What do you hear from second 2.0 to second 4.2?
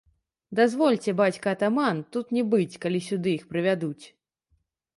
тут не быць, калі сюды іх прывядуць!